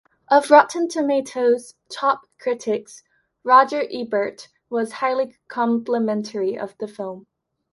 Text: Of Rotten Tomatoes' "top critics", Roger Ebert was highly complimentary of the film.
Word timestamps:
Of 0.29 0.49
Rotten 0.49 0.87
Tomatoes' 0.87 1.75
"top 1.87 2.25
critics", 2.39 3.03
Roger 3.43 3.83
Ebert 3.93 4.47
was 4.67 4.93
highly 4.93 5.35
complimentary 5.47 6.57
of 6.57 6.75
the 6.79 6.87
film. 6.87 7.27